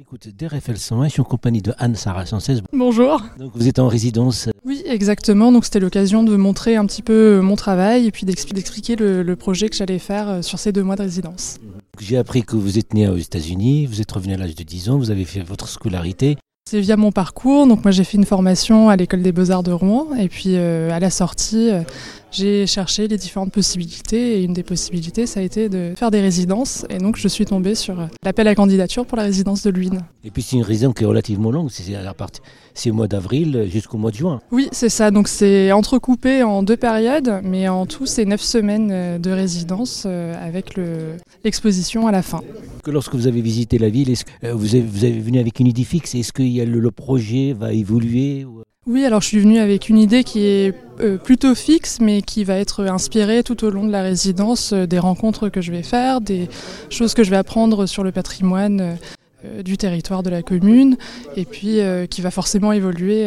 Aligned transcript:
L'écoute 0.00 0.28
d'RFL 0.34 0.78
101, 0.78 1.08
je 1.08 1.12
suis 1.12 1.20
en 1.20 1.24
compagnie 1.24 1.60
de 1.60 1.74
Anne-Sarah 1.76 2.24
Sanchez. 2.24 2.54
Bonjour. 2.72 3.20
Donc 3.38 3.50
vous 3.54 3.68
êtes 3.68 3.78
en 3.78 3.86
résidence. 3.86 4.48
Oui, 4.64 4.82
exactement. 4.86 5.52
Donc 5.52 5.66
c'était 5.66 5.78
l'occasion 5.78 6.22
de 6.22 6.36
montrer 6.36 6.76
un 6.76 6.86
petit 6.86 7.02
peu 7.02 7.12
euh, 7.12 7.42
mon 7.42 7.54
travail 7.54 8.06
et 8.06 8.10
puis 8.10 8.24
d'expli- 8.24 8.54
d'expliquer 8.54 8.96
le, 8.96 9.22
le 9.22 9.36
projet 9.36 9.68
que 9.68 9.76
j'allais 9.76 9.98
faire 9.98 10.28
euh, 10.30 10.40
sur 10.42 10.58
ces 10.58 10.72
deux 10.72 10.82
mois 10.82 10.96
de 10.96 11.02
résidence. 11.02 11.58
J'ai 12.00 12.16
appris 12.16 12.44
que 12.44 12.56
vous 12.56 12.78
êtes 12.78 12.94
né 12.94 13.08
aux 13.08 13.18
États-Unis, 13.18 13.84
vous 13.84 14.00
êtes 14.00 14.10
revenu 14.10 14.32
à 14.32 14.38
l'âge 14.38 14.54
de 14.54 14.62
10 14.62 14.88
ans, 14.88 14.96
vous 14.96 15.10
avez 15.10 15.26
fait 15.26 15.42
votre 15.42 15.68
scolarité. 15.68 16.38
C'est 16.70 16.80
via 16.80 16.96
mon 16.96 17.12
parcours. 17.12 17.66
Donc 17.66 17.84
moi 17.84 17.90
j'ai 17.90 18.04
fait 18.04 18.16
une 18.16 18.24
formation 18.24 18.88
à 18.88 18.96
l'école 18.96 19.20
des 19.20 19.32
beaux-arts 19.32 19.64
de 19.64 19.72
Rouen 19.72 20.14
et 20.18 20.28
puis 20.30 20.54
euh, 20.56 20.90
à 20.92 20.98
la 21.00 21.10
sortie 21.10 21.68
euh, 21.68 21.82
j'ai 22.30 22.66
cherché 22.66 23.08
les 23.08 23.16
différentes 23.18 23.52
possibilités 23.52 24.38
et 24.38 24.44
une 24.44 24.52
des 24.52 24.62
possibilités 24.62 25.26
ça 25.26 25.40
a 25.40 25.42
été 25.42 25.68
de 25.68 25.92
faire 25.96 26.10
des 26.10 26.20
résidences 26.20 26.84
et 26.90 26.98
donc 26.98 27.16
je 27.16 27.28
suis 27.28 27.44
tombée 27.44 27.74
sur 27.74 28.00
euh, 28.00 28.06
l'appel 28.24 28.46
à 28.48 28.54
candidature 28.54 29.06
pour 29.06 29.16
la 29.16 29.24
résidence 29.24 29.62
de 29.62 29.70
Luynes. 29.70 30.00
Et 30.24 30.30
puis 30.30 30.42
c'est 30.42 30.56
une 30.56 30.62
résidence 30.62 30.94
qui 30.94 31.04
est 31.04 31.06
relativement 31.06 31.50
longue, 31.50 31.68
c'est 31.70 31.94
à 31.94 32.14
partir- 32.14 32.42
c'est 32.74 32.90
au 32.90 32.94
mois 32.94 33.08
d'avril 33.08 33.66
jusqu'au 33.70 33.98
mois 33.98 34.10
de 34.10 34.16
juin. 34.16 34.40
Oui, 34.52 34.68
c'est 34.72 34.88
ça. 34.88 35.10
Donc 35.10 35.28
c'est 35.28 35.72
entrecoupé 35.72 36.42
en 36.42 36.62
deux 36.62 36.76
périodes, 36.76 37.40
mais 37.42 37.68
en 37.68 37.86
tout 37.86 38.06
c'est 38.06 38.24
neuf 38.24 38.40
semaines 38.40 38.90
euh, 38.92 39.18
de 39.18 39.30
résidence 39.30 40.04
euh, 40.06 40.34
avec 40.46 40.76
le- 40.76 41.16
l'exposition 41.44 42.06
à 42.06 42.12
la 42.12 42.22
fin. 42.22 42.40
Que 42.84 42.90
lorsque 42.90 43.14
vous 43.14 43.26
avez 43.26 43.40
visité 43.42 43.76
la 43.78 43.90
ville, 43.90 44.10
est-ce 44.10 44.24
que 44.24 44.52
vous 44.52 44.74
avez, 44.74 44.84
vous 44.84 45.04
avez 45.04 45.18
venu 45.20 45.38
avec 45.38 45.60
une 45.60 45.66
idée 45.66 45.84
fixe? 45.84 46.14
Est-ce 46.14 46.32
que 46.32 46.42
le, 46.42 46.78
le 46.80 46.90
projet 46.90 47.52
va 47.52 47.72
évoluer 47.72 48.46
Oui, 48.90 49.04
alors 49.04 49.20
je 49.20 49.28
suis 49.28 49.38
venue 49.38 49.60
avec 49.60 49.88
une 49.88 49.98
idée 49.98 50.24
qui 50.24 50.44
est 50.44 50.74
euh, 50.98 51.16
plutôt 51.16 51.54
fixe, 51.54 51.98
mais 52.00 52.22
qui 52.22 52.42
va 52.42 52.56
être 52.56 52.84
inspirée 52.86 53.44
tout 53.44 53.64
au 53.64 53.70
long 53.70 53.86
de 53.86 53.92
la 53.92 54.02
résidence 54.02 54.72
euh, 54.72 54.86
des 54.86 54.98
rencontres 54.98 55.48
que 55.48 55.60
je 55.60 55.70
vais 55.70 55.84
faire, 55.84 56.20
des 56.20 56.48
choses 56.90 57.14
que 57.14 57.22
je 57.22 57.30
vais 57.30 57.36
apprendre 57.36 57.86
sur 57.86 58.02
le 58.02 58.10
patrimoine 58.10 58.98
euh, 59.44 59.62
du 59.62 59.76
territoire 59.76 60.24
de 60.24 60.30
la 60.30 60.42
commune, 60.42 60.96
et 61.36 61.44
puis 61.44 61.78
qui 62.10 62.20
va 62.20 62.32
forcément 62.32 62.72
évoluer 62.72 63.26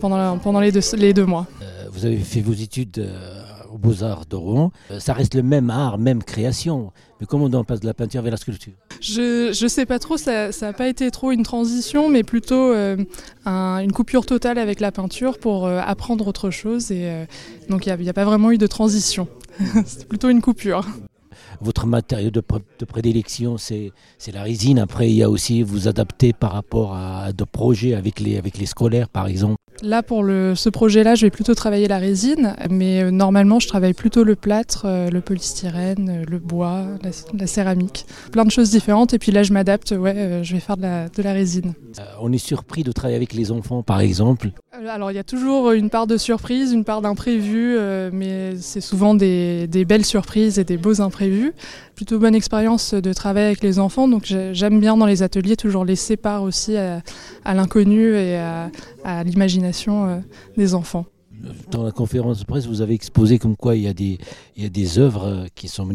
pendant, 0.00 0.60
les, 0.60 1.12
deux, 1.12 1.26
mois. 1.26 1.46
Vous 1.92 2.06
avez 2.06 2.16
fait 2.16 2.40
vos 2.40 2.54
études 2.54 3.06
aux 3.76 3.78
Beaux-Arts 3.78 4.26
de 4.26 4.36
Rouen. 4.36 4.72
Euh, 4.90 4.98
ça 4.98 5.12
reste 5.12 5.34
le 5.34 5.42
même 5.42 5.70
art, 5.70 5.98
même 5.98 6.22
création. 6.22 6.92
Mais 7.20 7.26
comment 7.26 7.46
on 7.52 7.64
passe 7.64 7.80
de 7.80 7.86
la 7.86 7.94
peinture 7.94 8.22
vers 8.22 8.30
la 8.32 8.36
sculpture? 8.36 8.72
Je, 9.00 9.52
je 9.52 9.66
sais 9.66 9.86
pas 9.86 9.98
trop, 9.98 10.16
ça 10.16 10.48
n'a 10.60 10.72
pas 10.72 10.88
été 10.88 11.10
trop 11.10 11.30
une 11.30 11.42
transition, 11.42 12.08
mais 12.08 12.22
plutôt 12.22 12.72
euh, 12.72 12.96
un- 13.44 13.78
une 13.78 13.92
coupure 13.92 14.26
totale 14.26 14.58
avec 14.58 14.80
la 14.80 14.90
peinture 14.92 15.38
pour 15.38 15.66
euh, 15.66 15.80
apprendre 15.84 16.26
autre 16.26 16.50
chose. 16.50 16.90
Et 16.90 17.26
donc 17.68 17.86
il 17.86 17.94
n'y 17.96 18.08
a, 18.08 18.12
pas 18.12 18.24
vraiment 18.24 18.50
eu 18.50 18.58
de 18.58 18.66
transition. 18.66 19.28
C'est 19.86 20.08
plutôt 20.08 20.28
une 20.30 20.40
coupure. 20.40 20.84
Votre 21.60 21.86
matériau 21.86 22.30
de, 22.30 22.40
pré- 22.40 22.60
de 22.78 22.84
prédilection, 22.84 23.56
c'est 23.58 23.92
la 24.32 24.42
résine. 24.42 24.78
Après, 24.78 25.08
il 25.08 25.14
y 25.16 25.22
a 25.22 25.30
aussi 25.30 25.62
vous 25.62 25.88
adapter 25.88 26.32
par 26.32 26.52
rapport 26.52 26.94
à 26.94 27.32
d'autres 27.32 27.50
projets 27.50 27.94
avec 27.94 28.20
les, 28.20 28.36
avec 28.38 28.58
les 28.58 28.66
scolaires, 28.66 29.08
par 29.08 29.26
exemple. 29.26 29.56
Là, 29.82 30.02
pour 30.02 30.22
le, 30.22 30.54
ce 30.54 30.70
projet-là, 30.70 31.16
je 31.16 31.26
vais 31.26 31.30
plutôt 31.30 31.54
travailler 31.54 31.86
la 31.86 31.98
résine, 31.98 32.56
mais 32.70 33.02
euh, 33.02 33.10
normalement, 33.10 33.60
je 33.60 33.68
travaille 33.68 33.92
plutôt 33.92 34.24
le 34.24 34.34
plâtre, 34.34 34.86
euh, 34.86 35.10
le 35.10 35.20
polystyrène, 35.20 36.08
euh, 36.08 36.24
le 36.26 36.38
bois, 36.38 36.86
la, 37.02 37.10
la 37.38 37.46
céramique. 37.46 38.06
Plein 38.32 38.46
de 38.46 38.50
choses 38.50 38.70
différentes. 38.70 39.12
Et 39.12 39.18
puis 39.18 39.32
là, 39.32 39.42
je 39.42 39.52
m'adapte, 39.52 39.90
ouais, 39.90 40.40
je 40.42 40.54
vais 40.54 40.60
faire 40.60 40.78
de 40.78 40.82
la, 40.82 41.08
de 41.10 41.22
la 41.22 41.32
résine. 41.34 41.74
On 42.22 42.32
est 42.32 42.38
surpris 42.38 42.84
de 42.84 42.92
travailler 42.92 43.16
avec 43.16 43.34
les 43.34 43.52
enfants, 43.52 43.82
par 43.82 44.00
exemple. 44.00 44.50
Alors, 44.88 45.10
il 45.10 45.14
y 45.14 45.18
a 45.18 45.24
toujours 45.24 45.72
une 45.72 45.90
part 45.90 46.06
de 46.06 46.16
surprise, 46.16 46.72
une 46.72 46.84
part 46.84 47.00
d'imprévu, 47.00 47.76
euh, 47.76 48.10
mais 48.12 48.56
c'est 48.56 48.80
souvent 48.80 49.14
des, 49.14 49.66
belles 49.86 50.04
surprises 50.04 50.58
et 50.58 50.64
des 50.64 50.76
beaux 50.76 51.00
imprévus. 51.00 51.52
Plutôt 51.94 52.18
bonne 52.18 52.34
expérience 52.34 52.94
de 52.94 53.12
travailler 53.12 53.46
avec 53.46 53.62
les 53.62 53.78
enfants, 53.78 54.06
donc 54.06 54.24
j'ai- 54.24 54.54
j'aime 54.54 54.80
bien 54.80 54.96
dans 54.96 55.06
les 55.06 55.22
ateliers 55.22 55.56
toujours 55.56 55.84
laisser 55.84 56.16
part 56.16 56.42
aussi 56.42 56.76
à, 56.76 57.02
l'inconnu 57.44 58.14
et 58.14 58.36
à, 58.36 59.24
l'imagination 59.24 60.08
euh, 60.08 60.18
des 60.56 60.74
enfants. 60.74 61.06
Dans 61.70 61.82
la 61.82 61.92
conférence 61.92 62.40
de 62.40 62.44
presse, 62.44 62.66
vous 62.66 62.80
avez 62.80 62.94
exposé 62.94 63.38
comme 63.38 63.56
quoi 63.56 63.76
il 63.76 63.82
y 63.82 63.88
a 63.88 63.94
des, 63.94 64.18
il 64.56 64.98
œuvres 64.98 65.46
qui 65.54 65.68
sont, 65.68 65.88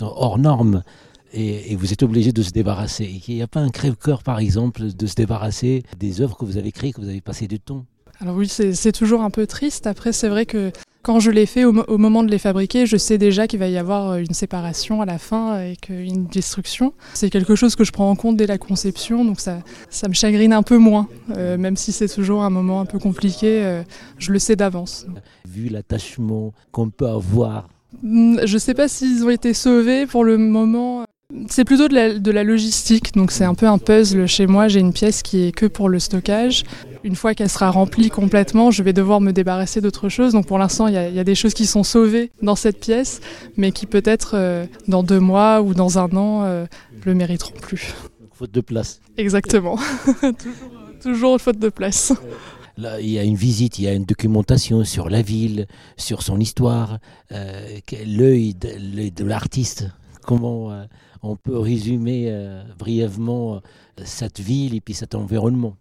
hors 0.00 0.38
normes 0.38 0.82
et, 1.32 1.76
vous 1.76 1.92
êtes 1.92 2.02
obligé 2.02 2.32
de 2.32 2.42
se 2.42 2.50
débarrasser. 2.50 3.06
Qu'il 3.22 3.36
n'y 3.36 3.42
a 3.42 3.48
pas 3.48 3.60
un 3.60 3.70
crève-cœur, 3.70 4.22
par 4.22 4.38
exemple, 4.38 4.92
de 4.92 5.06
se 5.06 5.14
débarrasser 5.14 5.82
des 5.98 6.20
œuvres 6.20 6.36
que 6.36 6.44
vous 6.44 6.56
avez 6.56 6.72
créées, 6.72 6.92
que 6.92 7.00
vous 7.00 7.08
avez 7.08 7.20
passé 7.20 7.46
du 7.46 7.60
temps. 7.60 7.84
Alors 8.20 8.36
oui, 8.36 8.48
c'est 8.48 8.92
toujours 8.92 9.22
un 9.22 9.30
peu 9.30 9.46
triste. 9.46 9.86
Après, 9.86 10.12
c'est 10.12 10.28
vrai 10.28 10.44
que 10.46 10.70
quand 11.02 11.20
je 11.20 11.30
les 11.30 11.46
fais, 11.46 11.64
au, 11.64 11.72
mo- 11.72 11.84
au 11.88 11.96
moment 11.96 12.22
de 12.22 12.30
les 12.30 12.38
fabriquer, 12.38 12.84
je 12.84 12.98
sais 12.98 13.16
déjà 13.16 13.46
qu'il 13.46 13.58
va 13.58 13.68
y 13.68 13.78
avoir 13.78 14.10
euh, 14.10 14.18
une 14.18 14.34
séparation 14.34 15.00
à 15.00 15.06
la 15.06 15.16
fin 15.18 15.58
et 15.62 15.76
que- 15.76 15.94
une 15.94 16.26
destruction. 16.26 16.92
C'est 17.14 17.30
quelque 17.30 17.54
chose 17.54 17.74
que 17.76 17.84
je 17.84 17.92
prends 17.92 18.10
en 18.10 18.16
compte 18.16 18.36
dès 18.36 18.46
la 18.46 18.58
conception, 18.58 19.24
donc 19.24 19.40
ça, 19.40 19.60
ça 19.88 20.08
me 20.08 20.12
chagrine 20.12 20.52
un 20.52 20.62
peu 20.62 20.76
moins. 20.76 21.08
Euh, 21.34 21.56
même 21.56 21.78
si 21.78 21.92
c'est 21.92 22.08
toujours 22.08 22.42
un 22.42 22.50
moment 22.50 22.80
un 22.82 22.84
peu 22.84 22.98
compliqué, 22.98 23.64
euh, 23.64 23.82
je 24.18 24.32
le 24.32 24.38
sais 24.38 24.56
d'avance. 24.56 25.06
Vu 25.48 25.70
l'attachement 25.70 26.52
qu'on 26.72 26.90
peut 26.90 27.08
avoir 27.08 27.68
Hmm, 28.04 28.36
Je 28.44 28.56
sais 28.56 28.72
pas 28.72 28.86
s'ils 28.86 29.24
ont 29.24 29.30
été 29.30 29.52
sauvés 29.52 30.06
pour 30.06 30.22
le 30.22 30.38
moment. 30.38 30.99
C'est 31.48 31.64
plutôt 31.64 31.86
de 31.88 31.94
la, 31.94 32.18
de 32.18 32.30
la 32.30 32.42
logistique, 32.44 33.14
donc 33.14 33.30
c'est 33.30 33.44
un 33.44 33.54
peu 33.54 33.66
un 33.66 33.78
puzzle 33.78 34.26
chez 34.26 34.46
moi. 34.46 34.66
J'ai 34.68 34.80
une 34.80 34.92
pièce 34.92 35.22
qui 35.22 35.44
est 35.46 35.52
que 35.52 35.66
pour 35.66 35.88
le 35.88 35.98
stockage. 36.00 36.64
Une 37.04 37.14
fois 37.14 37.34
qu'elle 37.34 37.48
sera 37.48 37.70
remplie 37.70 38.10
complètement, 38.10 38.70
je 38.70 38.82
vais 38.82 38.92
devoir 38.92 39.20
me 39.20 39.32
débarrasser 39.32 39.80
d'autre 39.80 40.08
chose. 40.08 40.32
Donc 40.32 40.46
pour 40.46 40.58
l'instant, 40.58 40.86
il 40.88 40.94
y, 40.94 40.96
a- 40.96 41.08
il 41.08 41.14
y 41.14 41.20
a 41.20 41.24
des 41.24 41.34
choses 41.36 41.54
qui 41.54 41.66
sont 41.66 41.84
sauvées 41.84 42.30
dans 42.42 42.56
cette 42.56 42.80
pièce, 42.80 43.20
mais 43.56 43.70
qui 43.70 43.86
peut-être 43.86 44.32
euh, 44.34 44.66
dans 44.88 45.02
deux 45.02 45.20
mois 45.20 45.62
ou 45.62 45.72
dans 45.72 45.98
un 45.98 46.10
an 46.16 46.42
euh, 46.44 46.66
le 47.04 47.14
mériteront 47.14 47.54
plus. 47.60 47.94
faute 48.32 48.50
de 48.52 48.60
place. 48.60 49.00
Exactement. 49.16 49.76
toujours, 50.20 50.34
toujours 51.02 51.40
faute 51.40 51.58
de 51.58 51.68
place. 51.68 52.12
Là, 52.76 53.00
il 53.00 53.08
y 53.10 53.18
a 53.18 53.22
une 53.22 53.36
visite, 53.36 53.78
il 53.78 53.84
y 53.84 53.88
a 53.88 53.92
une 53.92 54.04
documentation 54.04 54.84
sur 54.84 55.10
la 55.10 55.22
ville, 55.22 55.66
sur 55.96 56.22
son 56.22 56.40
histoire, 56.40 56.98
euh, 57.32 57.78
l'œil 58.06 58.54
de, 58.54 59.10
de 59.10 59.24
l'artiste. 59.24 59.88
Comment 60.22 60.70
euh, 60.72 60.84
on 61.22 61.36
peut 61.36 61.58
résumer 61.58 62.26
euh, 62.28 62.62
brièvement 62.78 63.56
euh, 63.56 63.58
cette 64.04 64.40
ville 64.40 64.74
et 64.74 64.80
puis 64.80 64.94
cet 64.94 65.14
environnement 65.14 65.76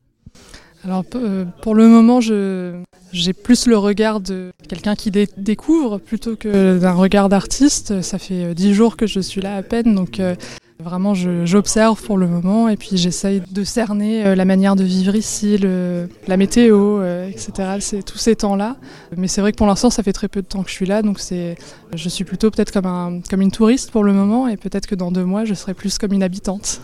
Alors 0.83 1.03
euh, 1.15 1.45
pour 1.61 1.75
le 1.75 1.87
moment, 1.87 2.19
j'ai 2.21 3.33
plus 3.33 3.67
le 3.67 3.77
regard 3.77 4.19
de 4.19 4.51
quelqu'un 4.67 4.95
qui 4.95 5.11
dé- 5.11 5.27
découvre 5.37 5.97
plutôt 5.97 6.35
que 6.35 6.77
d'un 6.79 6.93
regard 6.93 7.27
d'artiste. 7.29 8.01
Ça 8.01 8.17
fait 8.19 8.53
dix 8.55 8.73
jours 8.73 8.95
que 8.97 9.07
je 9.07 9.19
suis 9.19 9.41
là 9.41 9.55
à 9.55 9.63
peine, 9.63 9.95
donc 9.95 10.19
vraiment 10.81 11.13
j'observe 11.13 12.01
pour 12.03 12.17
le 12.17 12.25
moment 12.27 12.69
et 12.69 12.77
puis 12.77 12.95
j'essaye 12.95 13.41
de 13.51 13.63
cerner 13.65 14.25
euh, 14.25 14.35
la 14.35 14.45
manière 14.45 14.77
de 14.77 14.83
vivre 14.85 15.13
ici, 15.15 15.57
le- 15.57 16.07
la 16.27 16.37
météo, 16.37 17.01
euh, 17.01 17.27
etc. 17.27 17.51
C'est 17.81 18.01
tous 18.03 18.17
ces 18.17 18.35
temps-là. 18.37 18.77
Mais 19.17 19.27
c'est 19.27 19.41
vrai 19.41 19.51
que 19.51 19.57
pour 19.57 19.67
l'instant, 19.67 19.89
ça 19.89 20.03
fait 20.03 20.13
très 20.13 20.29
peu 20.29 20.41
de 20.41 20.47
temps 20.47 20.63
que 20.63 20.69
je 20.69 20.75
suis 20.75 20.85
là, 20.85 21.01
donc 21.01 21.19
je 21.19 22.09
suis 22.09 22.23
plutôt 22.23 22.49
peut-être 22.49 22.71
comme, 22.71 22.85
un, 22.85 23.19
comme 23.29 23.41
une 23.41 23.51
touriste 23.51 23.91
pour 23.91 24.03
le 24.05 24.13
moment 24.13 24.47
et 24.47 24.55
peut-être 24.55 24.87
que 24.87 24.95
dans 24.95 25.11
deux 25.11 25.25
mois, 25.25 25.43
je 25.43 25.53
serai 25.53 25.73
plus 25.73 25.97
comme 25.97 26.13
une 26.13 26.23
habitante. 26.23 26.79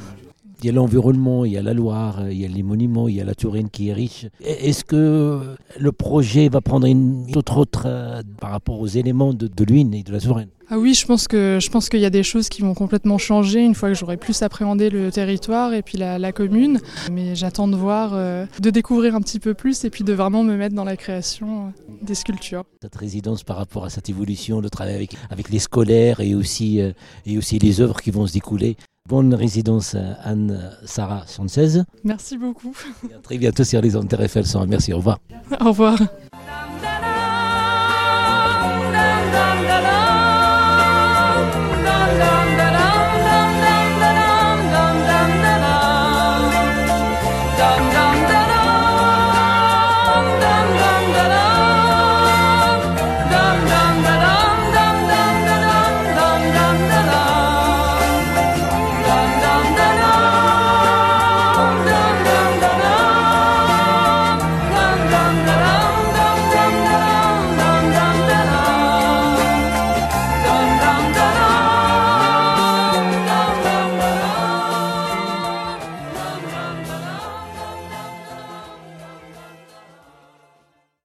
Il 0.62 0.68
y 0.68 0.70
a 0.70 0.72
l'environnement, 0.72 1.46
il 1.46 1.52
y 1.52 1.58
a 1.58 1.62
la 1.62 1.74
Loire, 1.74 2.22
il 2.32 2.38
y 2.40 2.46
a 2.46 2.48
les 2.48 2.64
monuments, 2.64 3.08
il 3.08 3.16
y 3.16 3.22
a 3.22 3.26
la 3.26 3.36
Touraine 3.36 3.70
qui 3.70 3.90
est 3.90 3.94
riche. 3.94 4.26
Et- 4.44 4.70
Est-ce 4.70 4.84
que 4.84 5.56
le 5.80 5.92
projet 5.92 6.50
va 6.50 6.62
prendre 6.62 6.88
une 6.88 7.28
autre, 7.36 7.58
autre 7.58 7.84
euh, 7.86 8.22
par 8.40 8.52
rapport 8.52 8.80
aux 8.80 8.88
éléments 8.88 9.34
de, 9.34 9.48
de 9.48 9.64
l'Huine 9.66 9.94
et 9.94 10.02
de 10.04 10.12
la 10.12 10.20
Touraine? 10.20 10.48
Ah 10.70 10.80
oui, 10.80 10.96
je 10.96 11.06
pense 11.06 11.28
que 11.28 11.60
je 11.62 11.70
pense 11.70 11.90
qu'il 11.90 12.00
y 12.00 12.06
a 12.06 12.10
des 12.10 12.24
choses 12.24 12.50
qui 12.50 12.64
vont 12.64 12.74
complètement 12.74 13.20
changer 13.20 13.64
une 13.64 13.76
fois 13.76 13.90
que 13.90 13.94
j'aurai 13.96 14.18
plus 14.18 14.42
appréhendé 14.42 14.90
le 14.90 15.12
territoire 15.12 15.76
et 15.76 15.84
puis 15.84 16.00
la, 16.00 16.18
la 16.18 16.32
commune. 16.32 16.80
Mais 17.12 17.36
j'attends 17.36 17.68
de 17.68 17.76
voir, 17.76 18.14
euh, 18.16 18.48
de 18.60 18.72
découvrir 18.72 19.14
un 19.14 19.22
petit 19.22 19.40
peu 19.40 19.54
plus 19.54 19.84
et 19.86 19.92
puis 19.92 20.04
de 20.04 20.14
vraiment 20.14 20.44
me 20.44 20.56
mettre 20.58 20.74
dans 20.74 20.84
la 20.84 20.98
création 20.98 21.68
euh, 21.68 21.70
des 22.02 22.16
sculptures. 22.16 22.64
cette 22.82 22.96
résidence 22.96 23.44
par 23.44 23.58
rapport 23.58 23.86
à 23.86 23.92
cette 23.92 24.10
évolution, 24.10 24.60
le 24.60 24.72
travail 24.72 24.96
avec, 24.96 25.16
avec 25.30 25.50
les 25.52 25.60
scolaires 25.60 26.20
et 26.22 26.34
aussi, 26.34 26.82
euh, 26.82 26.94
et 27.28 27.38
aussi 27.38 27.60
les 27.60 27.80
œuvres 27.82 28.02
qui 28.02 28.10
vont 28.10 28.26
se 28.26 28.34
découler. 28.34 28.76
Bonne 29.08 29.36
résidence 29.36 29.96
Anne-Sarah 30.24 31.24
Sanchez. 31.28 31.84
Merci 32.04 32.40
beaucoup. 32.40 32.76
Et 33.10 33.14
à 33.14 33.20
très 33.20 33.38
bientôt 33.38 33.64
sur 33.64 33.80
les 33.80 33.96
ondes 33.96 34.12
RFL 34.12 34.46
100. 34.46 34.66
Merci, 34.66 34.94
au 34.94 34.98
revoir. 34.98 35.20
Au 35.62 35.66
revoir. 35.66 36.00